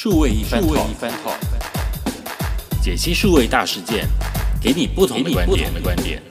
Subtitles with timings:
[0.00, 1.36] 数位一番 talk，
[2.80, 4.06] 解析数位大事件，
[4.62, 5.74] 给你不同的观点。
[5.74, 6.22] 的观点。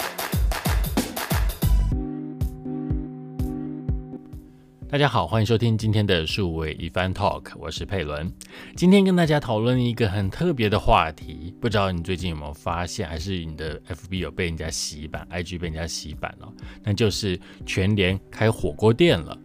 [4.89, 8.31] 大家好，欢迎收听今天的数位一番 talk，我是佩伦。
[8.77, 16.47] 今天跟大家讨论一个很特别的话题，不知道你最近有没有发现，还是你的 FB 有被人家洗版，IG 被人家洗版了？
[16.85, 19.37] 那就是全联开火锅店了。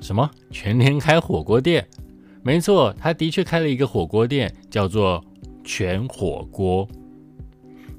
[0.00, 0.28] 什么？
[0.50, 1.86] 全联开火锅店？
[2.42, 5.24] 没错，他的确开了一个火锅店，叫做
[5.64, 6.88] 全火锅。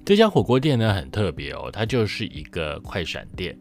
[0.06, 3.58] 这家火锅店呢很特别哦，它就是一个快闪店，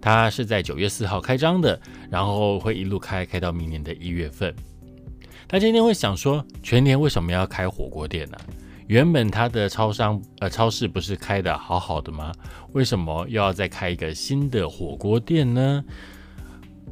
[0.00, 4.52] 它是在九月四号开张的，然后会一路开开到明年的一月份。
[5.46, 8.36] 他今天会想说，全年为什么要开火锅店呢？
[8.88, 12.32] 原本他的超商呃超市不是开的好好的吗？
[12.72, 15.84] 为什么又要再开一个新的火锅店呢？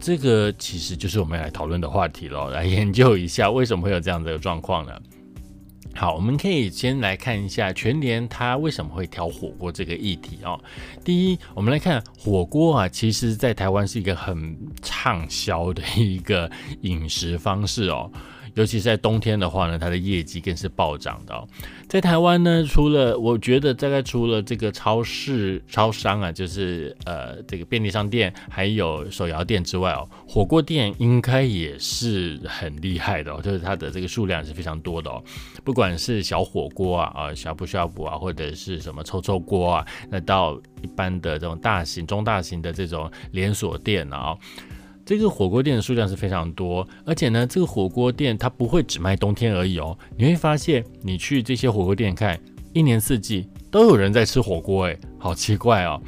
[0.05, 4.93] 这个其实就是我们要来讨论的话题喽，来研究一下为什么会有这样的状况呢？
[5.95, 10.63] 好，我们可以先来看一下全联它为什么会挑火锅这个议题哦。
[11.03, 16.51] 第一，我们来看火锅啊，其实在台湾是一个很畅销的一个
[16.83, 18.13] 饮食方式哦。
[18.55, 21.47] 尤其是在冬天的话呢，它的业绩更是暴涨的哦。
[21.89, 35.23] 在台湾呢，除了我觉得大概除了这个超市、超商啊，就是呃这个便利商店，还有手摇店之外哦，火锅店应该也是很厉害的哦，就是它的这个数量是非常多的哦。
[35.63, 44.37] 不管是小火锅啊啊小不小补啊，或者是什么臭臭锅啊，那到一般的这种大型、中大型的这种连锁店啊。
[45.05, 49.97] 这个火锅店的数量是非常多，而且呢，这个火锅店它不会只卖冬天而已哦。
[50.17, 52.41] 你会发现，你去这些火锅店看，
[52.73, 56.01] 一年四季都有人在吃火锅，诶，好奇怪哦。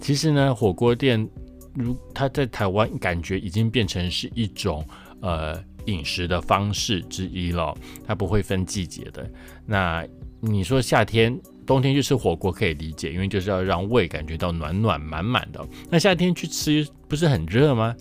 [0.00, 1.28] 其实呢，火锅店
[1.74, 4.84] 如它在台湾感觉已经变成是一种
[5.20, 7.72] 呃饮食的方式之一了，
[8.04, 9.24] 它不会分季节的。
[9.64, 10.04] 那
[10.40, 15.64] 你说夏天、冬天去吃火锅可以理解，因为就是要让胃感觉到暖暖满满的。
[15.88, 17.94] 那夏天去吃不是很热吗？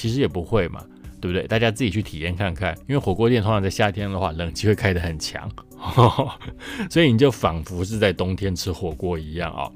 [0.00, 0.82] 其实也不会嘛，
[1.20, 1.46] 对不对？
[1.46, 2.74] 大家自己去体验看看。
[2.88, 5.46] 因为火锅店通常在夏天的话，冷气会开得很强，
[6.88, 9.70] 所以你就仿佛是在冬天吃火锅一样啊。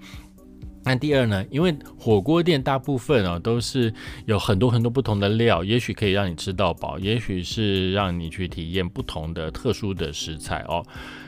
[0.83, 1.45] 那第二呢？
[1.51, 3.93] 因为火锅店大部分啊都是
[4.25, 10.83] 有很多很多不同的料，也许可以让你吃到饱，也许是让你去体验不同的特殊的食材哦。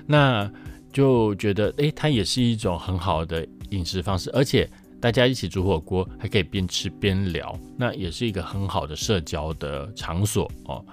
[0.07, 0.51] 那
[0.91, 4.67] 就觉得，诶，它也是一种很好的饮食方式，而且。
[5.01, 10.85] 大家一起煮火锅，还可以边吃边聊，那也是一个很好的社交的场所哦。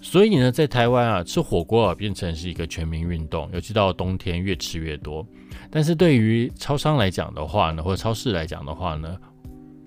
[0.00, 5.26] 所以呢，在台湾啊，吃火锅啊变成是一个全民运动，尤其到冬天越吃越多。
[5.70, 9.16] 但是对于超商来讲的话呢，或者超市来讲的话呢，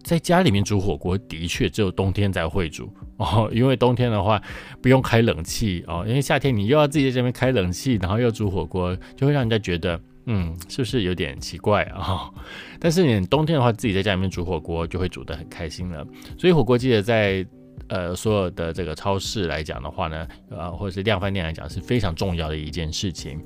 [0.04, 4.42] 在家里面煮火锅的确只有冬天才会煮哦，因为冬天的话
[4.82, 10.00] 不用开冷气哦，因为夏天你又要自己在这边开冷气，然后又煮火锅，就会让人家觉得。
[10.32, 12.30] 嗯，是不是有点奇怪啊？
[12.80, 16.06] 但是你冬天的话，自己在家里面煮火锅就会煮得很开心了。
[16.38, 17.44] 所以火锅记得在
[17.88, 23.44] 呃所有的这个超市来讲的话呢，呃或者是量贩店来讲是非常重要的一件事情。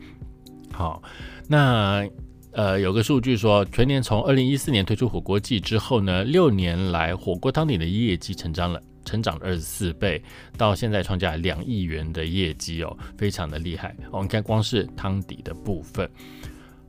[0.74, 1.02] 好，
[1.48, 2.06] 那
[2.52, 10.22] 呃有个数据说，全年从二零一四年推出火锅季之后呢，六年来火锅汤底的业绩成长了，成长了二十四倍，
[10.58, 13.96] 到现在创下两亿元的业绩哦，非常的厉害。
[14.12, 16.10] 我们看光是汤底的部分。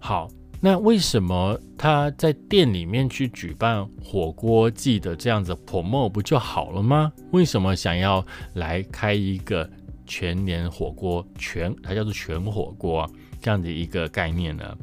[0.07, 0.29] 好，
[0.61, 7.11] 那为什么他在店里面去举办火锅季的这样子 promo 不就好了吗？
[7.33, 8.23] 为什么想要
[8.53, 9.67] 来开一个
[10.05, 13.11] 全年火锅全，它叫做全火锅
[13.41, 14.77] 这样的一个概念呢？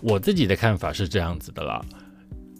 [0.00, 1.80] 我自己的看法是这样子的啦。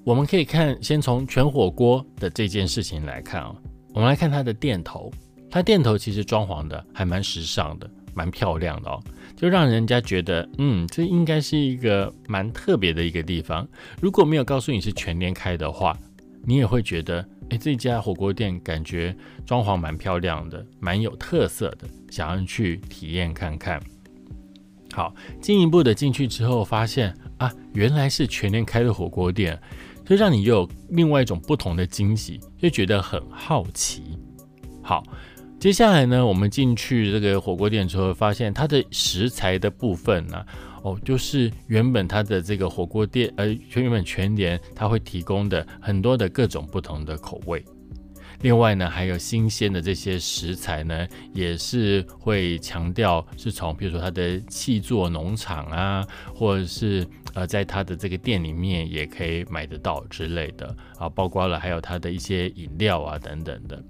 [0.04, 3.52] 我们可以看，先从全火锅的这件事情来看啊，
[3.92, 5.10] 我们来看它的店头，
[5.50, 7.90] 它店头其实装潢的还蛮时尚的。
[8.14, 9.02] 蛮漂亮的哦，
[9.42, 13.66] 就让人家觉得，嗯，这应该是一个蛮特别的一个地方。
[14.00, 15.98] 如果没有告诉你是全年开的话，
[16.44, 19.12] 你也会觉得，哎，这家火锅店感觉
[19.44, 23.82] 装潢蛮漂亮的，蛮有特色的，想要去体验看看。
[24.92, 29.60] 好，进一步的进去之后，发现啊，原来是全年开的火锅店，
[30.06, 34.04] 就让你又有另外一种不同的惊喜，就觉得很好奇。
[34.84, 35.02] 好。
[35.62, 40.44] 接下来呢，我们进去这个火锅店之后，发现它的食材的部分呢，
[40.82, 47.64] 哦，就是原本它的这个火锅店，呃，原本全年它会提供的很多的各种不同的口味。
[48.40, 56.04] 另外呢，还有新鲜的这些食材呢，也是会强调是从，比如说它的气作农场啊，
[56.34, 63.80] 或者是呃，在它的这个店里面也可以买得到之类的啊，包括了还有它的一些饮料啊等等的。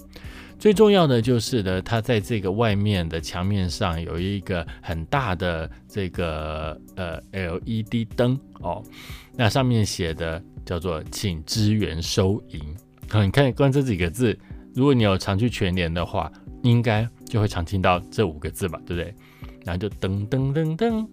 [0.62, 8.81] 最重要的就是呢，它在这个外面的墙面上有一个很大的这个呃 LED 灯哦，
[9.35, 12.61] 那上面写的叫做“请支援收银”。
[13.25, 14.38] 你看，光这几个字，
[14.73, 16.31] 如果你有常去全联的话，
[16.62, 19.12] 应该就会常听到这五个字吧，对不对？
[19.64, 21.05] 然后就噔噔噔噔，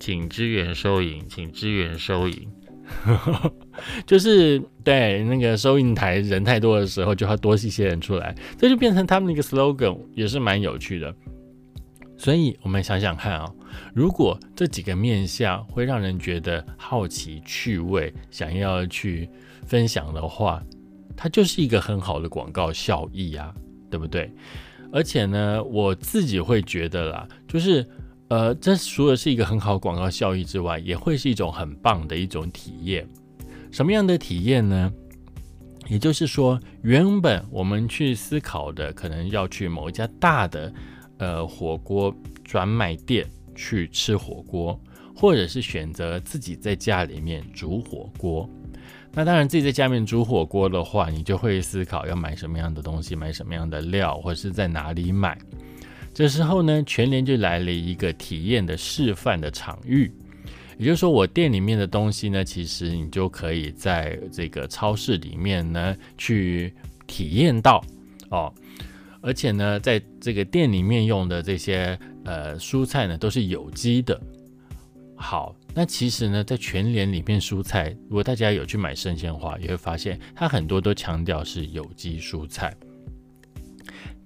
[0.00, 2.48] 请支援收银，请支援收银。
[4.06, 11.14] 就是对那个收银台人太多的时候，就要多一些人出来，这就变成他们的一个 slogan，也是蛮有趣的。
[12.16, 13.52] 所以我们想想看啊，
[13.94, 19.28] 如果这几个面相会让人觉得好奇、趣味，想要去
[19.64, 20.62] 分享的话，
[21.16, 23.54] 它就是一个很好的广告效益啊，
[23.90, 24.32] 对不对？
[24.92, 27.86] 而且呢，我自己会觉得啦，就是。
[28.28, 33.06] 呃，这除了是一个很好的广告效益之外，也会是一种很棒的一种体验。
[33.70, 34.92] 什么样的体验呢？
[35.88, 40.72] 也就是说，原本我们去思考的，可能要去某一家大的
[41.18, 42.12] 呃火锅
[42.42, 43.24] 专卖店
[43.54, 44.80] 去吃火锅，
[45.14, 48.50] 或者是选择自己在家里面煮火锅。
[49.12, 55.38] 那当然，自己在家里面煮火锅的话，你就会思考要买什么样的东西，买什么样的料，或者是在哪里买。
[56.16, 60.10] 这时候呢，全联就来了一个体验的示范的场域，
[60.78, 66.72] 也就是说，我店里面的东西呢，其实你就可以在这个超市里面呢去
[67.06, 67.84] 体验到
[68.30, 68.50] 哦，
[69.20, 74.18] 而且呢，在这个店里面用的这些呃蔬菜呢都是有机的。
[75.16, 82.74] 好，那其实呢，在全联里面蔬菜，如果大家有去买生鲜花，也会发现它很多都强调是有机蔬菜。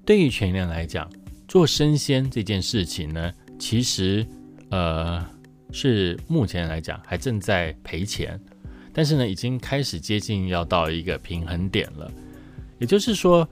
[0.07, 1.11] 对于全联来讲，
[1.51, 4.25] 做生鲜这件事情呢，其实
[4.71, 5.27] 呃
[5.73, 8.41] 是目前来讲还正在赔钱，
[8.93, 12.09] 但是呢已经开始接近要到一个平衡点了。
[12.79, 13.47] 也就是说，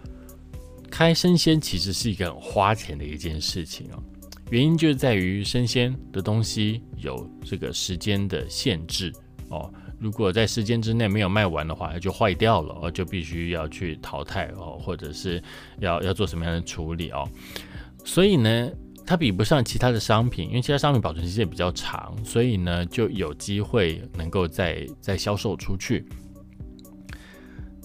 [0.89, 4.01] 开生鲜其实是一个很花钱的一件事情哦。
[4.49, 9.13] 原因就是在于生鲜的东西有这个时间的限制
[9.49, 9.69] 哦，
[9.99, 15.43] 如果在时间之内没有卖完的话，就坏掉了哦，就必须要去淘汰哦，或者是
[15.81, 17.29] 要要做什么样的处理哦。
[18.09, 18.71] 所以呢，
[19.05, 26.07] 它比不上其他的商品，因为其他商品保存期限比较长，所以呢就有机会能够再再销售出去。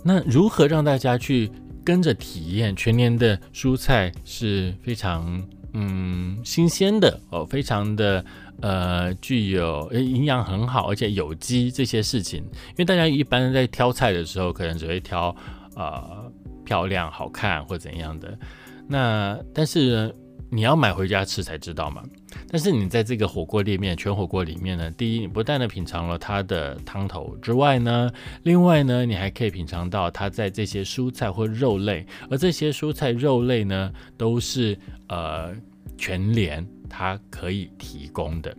[0.01, 1.51] 那如何让大家去
[1.83, 8.23] 跟着体验全年的蔬菜是非常嗯新鲜的哦，非常的
[8.61, 12.39] 呃具有营养很好，而且有机这些事情？
[12.41, 15.35] 因为大家一般在挑菜的时候，可能只会挑
[15.75, 16.31] 呃
[16.63, 18.39] 漂亮、好看或怎样的。
[18.87, 20.13] 那但是
[20.49, 22.03] 你要买回家吃才知道嘛。
[22.49, 28.11] 但是你在这个火锅店面全火锅里面呢，第一你不但的品尝了它的汤头之外呢，
[28.43, 34.77] 另外呢你还可以品尝到它在这些蔬菜或肉类，而这些蔬菜肉类呢都是
[35.07, 35.53] 呃
[35.97, 38.55] 全联它可以提供的，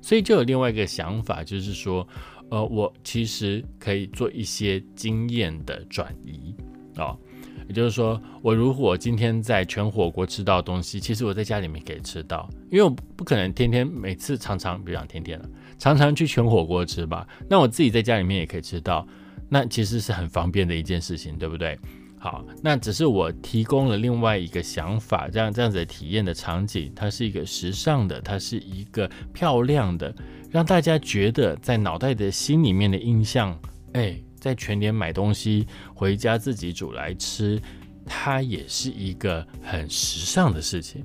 [0.00, 2.06] 所以就有另外一个想法，就是说
[2.50, 6.54] 呃我其实可以做一些经验的转移
[6.96, 7.16] 啊。
[7.72, 15.48] 就是说，我如果今天在全火锅吃到东西，其实我在家里面可以吃到，因为我不可能天天每次常常，比如讲天天了，
[15.78, 17.26] 常常去全火锅吃吧。
[17.48, 19.06] 那我自己在家里面也可以吃到，
[19.48, 21.78] 那其实是很方便的一件事情，对不对？
[22.18, 30.14] 好，那只是我提供了另外一个想法，这样这样子的体验的场景，它是一个时尚的，它是一个漂亮的，
[30.50, 33.58] 让大家觉得在脑袋的心里面的印象，
[33.94, 34.22] 哎。
[34.42, 37.62] 在全年买东西回家自己煮来吃，
[38.04, 41.00] 它也是一个很时尚的事情。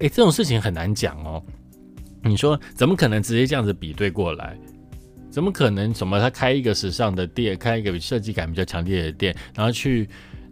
[0.00, 1.42] 诶，这种事情很难讲哦。
[2.22, 4.58] 你说怎么可能直接这样子比对过来？
[5.30, 5.94] 怎么可能？
[5.94, 10.06] 什么他开一个时尚的店，开一个设计感比较强烈的店，然后去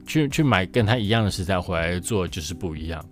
[0.07, 3.05] 去去买跟他一样的食材回来做，就是不一样。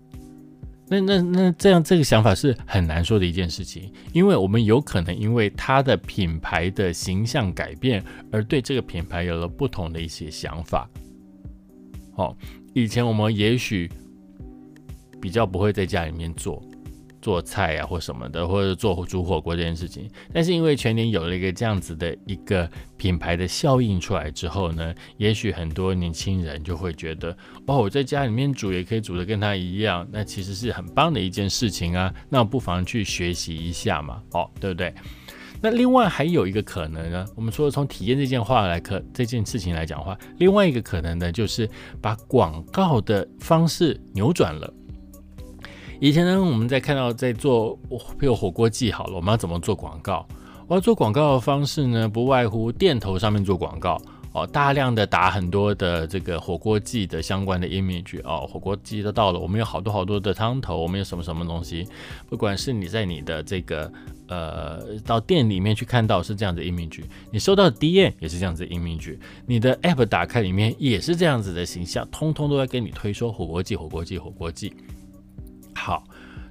[0.90, 8.02] 那那那这样这个想法是很难说的一件事情，因为我们有可能因为它的品牌的形象改变
[8.32, 10.88] 而对这个品牌有了不同的一些想法。
[12.14, 12.36] 哦，
[12.74, 13.90] 以前我们也许
[15.20, 16.62] 比较不会在家里面做。
[17.20, 34.94] 做菜啊，或什么的，或者做煮火锅这件事情，但是因为全年有了一个这样子的一个品牌的效应出来之后呢，也许很多年轻人就会觉得，哦，我在家里面煮也可以煮的跟他一样，那其实是很棒的一件事情啊，那不妨去学习一下嘛，哦，对不对？
[35.60, 41.68] 那另外还有一个可能呢，我们说从体验这件话来可这件事情来讲话，另外一个可能呢，就是
[42.00, 44.72] 把广告的方式扭转了。
[46.00, 47.76] 以前呢，我们在看到在做，
[48.18, 50.24] 比如火锅记好了，我们要怎么做广告？
[50.68, 54.00] 我要做广告的方式呢，不外乎店头上面做广告
[54.32, 61.84] 哦，大量的打很多的这个火锅季的相关的 image 哦，火锅季都到了，我们有好多好多的汤头，我们有什么什么东西，
[62.28, 63.90] 不管是你在你的这个
[64.28, 67.02] 呃到店里面去看到是这样的 image，
[67.32, 74.72] 你收到 DM 也是这样子 image，你的 app 打开里面也是这样子的形象，通通都在跟你推说火锅季，火锅季，火锅季。
[75.88, 76.04] 好。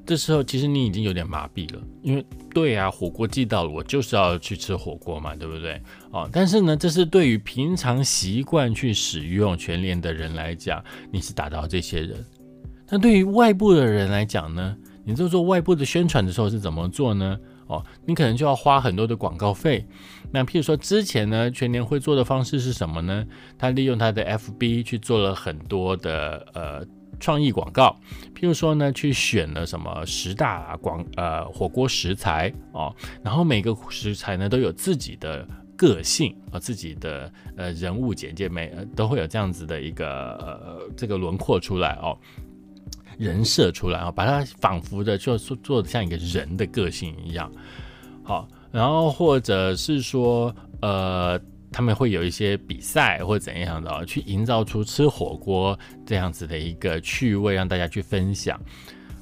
[0.03, 5.81] 这时候其实你已经有点麻痹了，因为对啊，火锅季到了，我就是要去吃火锅嘛，对不对？
[6.11, 12.25] 哦，但是呢，这是对于平常习惯去使用全联的人来讲，你是打到这些人。
[12.89, 17.37] 那对于外部的人来讲呢，你在做外部的宣传的时候是怎么做呢？
[17.67, 19.85] 哦，你可能就要花很多的广告费。
[20.31, 23.25] 那譬如说之前呢，全年会做的方式是什么呢？
[23.57, 26.87] 他利用他的 FB 去做了很多的呃。
[27.19, 27.95] 创意广告，
[28.35, 32.93] 譬如说呢，去选了什么十大广呃火锅食材哦，
[33.23, 42.17] 然后每个食材呢都有自己的个性啊，自己的呃人物简介，每都会有这样子的一个呃这个轮廓出来哦，
[43.17, 47.51] 人设出来啊，把它仿佛的就做做的像一个人的个性一样，
[48.23, 51.39] 好，然后或者是说呃。
[51.71, 58.59] 他们会有一些比赛或怎样的，去营造出吃火锅这样子的一个趣味，让大家去分享。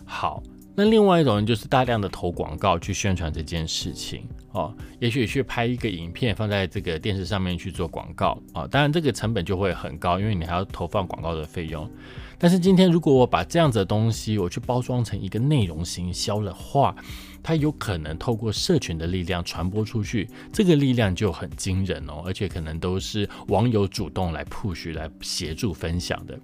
[0.05, 0.41] 好，
[0.77, 11.89] 那另外一种就是大量的投广告去宣传这件事情哦，也许去拍一个影片放在这个电视上面去做广告啊，当然这个成本就会很高，因为你还要投放广告的费用。
[12.37, 16.93] 但是今天如果我把这样子的东西我去包装成一个内容行销的话，
[17.41, 26.37] 它有可能透过社群的力量传播出去，这个力量就很惊人哦，而且可能都是网友主动来 push 来协助分享的。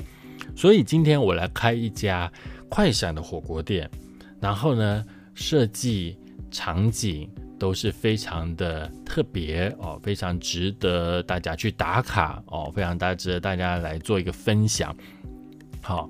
[0.55, 2.31] 所以今天我来开一家
[2.69, 3.89] 快闪的火锅店，
[4.41, 6.17] 然后呢，设计
[6.49, 14.93] 场景都是非常的特别哦，非常值得大家去打卡哦，非常大值得大家来做一个分享。
[15.81, 16.09] 好，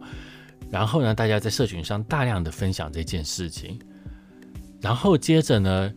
[0.72, 3.78] 然后呢，大家在社群上大量的分享这件事情。
[4.80, 5.94] 然后接着呢，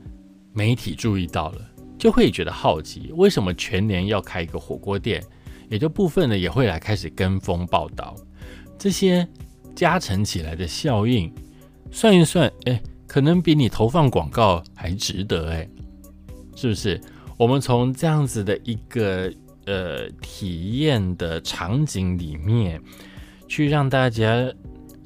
[0.53, 1.61] 媒体注意到了，
[1.97, 5.25] 就会觉得好奇，为什么全年要开一个火锅店？
[5.71, 8.15] 也就部分呢也会来开始跟风报道，
[8.79, 9.27] 这些
[9.75, 11.33] 加成起来的效应，
[11.95, 15.69] 算一算，哎，可能比你投放广告还值得，哎，
[16.57, 17.01] 是不是？
[17.37, 19.33] 我们从这样子的一个
[19.67, 22.83] 呃体验的场景里面，
[23.47, 24.53] 去让大家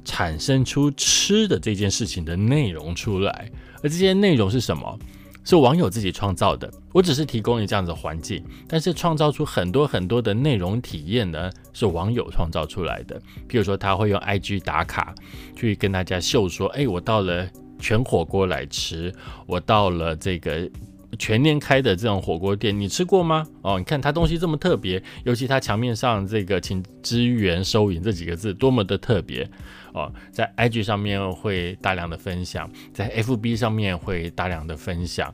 [0.03, 3.51] 产生出吃的这件事情的内容出来。
[3.83, 4.97] 而这些内容是什么？
[5.45, 6.73] 是网友自己创造的。
[6.91, 13.19] 我只是提供了这样子环境，但是创造出很多很多的内容体验呢，是网友创造出来的。
[13.47, 15.13] 譬如说，他会用 IG 打卡
[15.55, 17.47] 去跟大家秀说：“哎，我到了
[17.79, 19.13] 全火锅来吃，
[19.45, 20.69] 我到了这个
[21.17, 23.45] 全年开的这种火锅店，你吃过吗？
[23.61, 29.47] 哦，你看它东西这么特别，尤其它墙面上这个请支援收银这几个字多么的特别。”
[29.93, 35.31] 哦，在 IG 上面会大量的分享，在 FB 上面会大量的分享，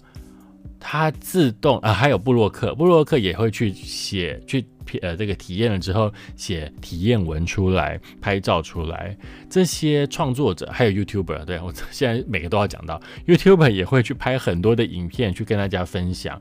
[0.87, 4.63] 它自动啊，还有布洛克，布洛克也会去写去
[5.01, 9.17] 呃这个体验了之后写体验文出来，拍照出来，
[9.49, 16.39] 这些创作者还有 YouTuber，对我现在每个都要讲到，YouTuber 也会去拍很多的影片去跟大家分享。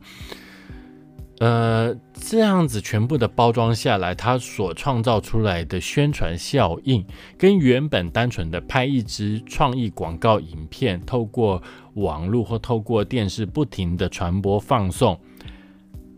[1.41, 7.05] 呃，这样子全部的包装下来，它所创造出来的宣传效应，
[7.37, 11.61] 跟原本单纯的拍一支创意广告影片，透过
[11.95, 15.19] 网络或透过电视不停的传播放送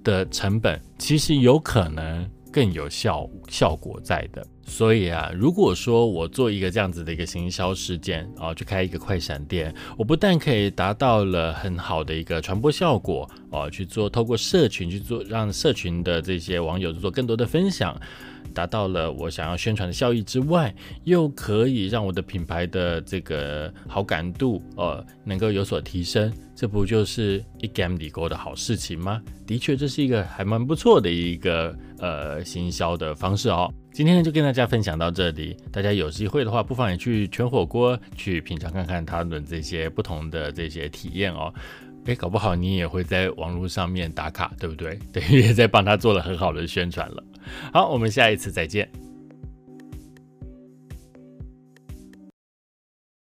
[0.05, 2.29] 的成本，其实有可能。
[2.53, 17.95] 更有效效果在的，所以啊，如果说我做一个这样子的一个行销事件啊，去开一个快闪店，我不但可以达到了很好的一个传播效果啊，去做透过社群去做，让社群的这些网友做更多的分享。
[18.57, 29.21] 达到了我想要宣传的效益之外，又可以让我的品牌的这个好感度呃能够有所提升，这不就是一 game 里沟的好事情吗？
[29.47, 33.71] 的确，这是一个还蛮不错的一个呃行销的方式哦。
[33.93, 41.53] 今天呢就跟大家分享到这里，大家有机会的话，不妨也去全火锅去品尝看看他们这些不同的这些体验哦。
[42.07, 44.99] 诶，搞不好你也会在网络上面打卡，对不对？
[45.13, 47.23] 等于也在帮他做了很好的宣传了。
[47.73, 48.89] 好，我们下一次再见。